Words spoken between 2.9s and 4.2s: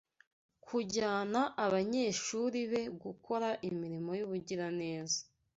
gukora imirimo